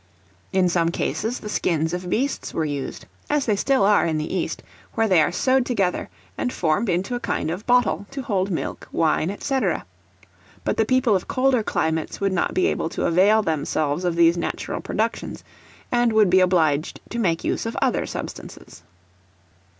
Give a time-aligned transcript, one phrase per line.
[0.51, 4.35] In some cases the skins of beasts were used, as they still are in the
[4.35, 4.63] East,
[4.95, 8.87] where they are sewed together, and formed into a kind of bottle to hold milk,
[8.91, 9.59] wine, &c.
[10.63, 14.37] but the people of colder climates would not be able to avail themselves of these
[14.37, 15.43] natural productions,
[15.91, 18.81] and would be obliged to make use of other substances.